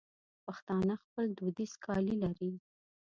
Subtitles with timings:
[0.45, 2.51] پښتانه خپل دودیز کالي لري.